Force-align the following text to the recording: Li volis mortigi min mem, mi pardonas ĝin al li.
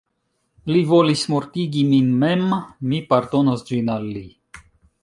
Li 0.71 0.79
volis 0.91 1.25
mortigi 1.33 1.83
min 1.91 2.09
mem, 2.25 2.59
mi 2.91 3.05
pardonas 3.13 3.67
ĝin 3.71 3.95
al 3.99 4.11
li. 4.17 4.27